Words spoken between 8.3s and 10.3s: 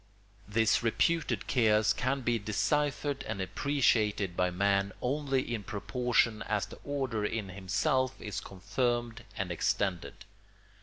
confirmed and extended.